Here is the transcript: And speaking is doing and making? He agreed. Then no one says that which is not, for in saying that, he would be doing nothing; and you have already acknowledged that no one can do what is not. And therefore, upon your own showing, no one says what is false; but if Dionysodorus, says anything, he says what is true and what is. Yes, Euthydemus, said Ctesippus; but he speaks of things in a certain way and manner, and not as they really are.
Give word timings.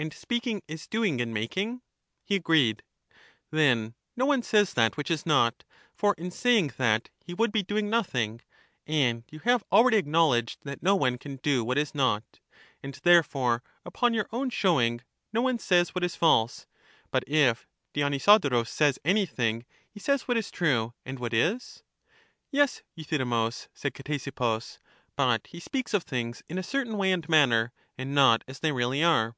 And 0.00 0.14
speaking 0.14 0.62
is 0.66 0.86
doing 0.86 1.20
and 1.20 1.34
making? 1.34 1.82
He 2.24 2.34
agreed. 2.34 2.82
Then 3.50 3.92
no 4.16 4.24
one 4.24 4.42
says 4.42 4.72
that 4.72 4.96
which 4.96 5.10
is 5.10 5.26
not, 5.26 5.62
for 5.92 6.14
in 6.14 6.30
saying 6.30 6.72
that, 6.78 7.10
he 7.26 7.34
would 7.34 7.52
be 7.52 7.62
doing 7.62 7.90
nothing; 7.90 8.40
and 8.86 9.24
you 9.30 9.40
have 9.40 9.62
already 9.70 9.98
acknowledged 9.98 10.60
that 10.62 10.82
no 10.82 10.96
one 10.96 11.18
can 11.18 11.36
do 11.36 11.62
what 11.62 11.76
is 11.76 11.94
not. 11.94 12.40
And 12.82 12.94
therefore, 13.02 13.62
upon 13.84 14.14
your 14.14 14.26
own 14.32 14.48
showing, 14.48 15.02
no 15.34 15.42
one 15.42 15.58
says 15.58 15.90
what 15.94 16.02
is 16.02 16.16
false; 16.16 16.66
but 17.10 17.22
if 17.28 17.66
Dionysodorus, 17.92 18.70
says 18.70 18.98
anything, 19.04 19.66
he 19.90 20.00
says 20.00 20.22
what 20.22 20.38
is 20.38 20.50
true 20.50 20.94
and 21.04 21.18
what 21.18 21.34
is. 21.34 21.82
Yes, 22.50 22.80
Euthydemus, 22.94 23.68
said 23.74 23.92
Ctesippus; 23.92 24.78
but 25.14 25.46
he 25.48 25.60
speaks 25.60 25.92
of 25.92 26.04
things 26.04 26.42
in 26.48 26.56
a 26.56 26.62
certain 26.62 26.96
way 26.96 27.12
and 27.12 27.28
manner, 27.28 27.72
and 27.98 28.14
not 28.14 28.42
as 28.48 28.60
they 28.60 28.72
really 28.72 29.04
are. 29.04 29.36